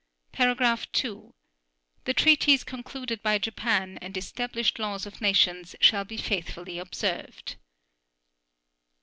[0.93, 1.35] (2)
[2.05, 7.57] The treaties concluded by Japan and established laws of nations shall be faithfully observed.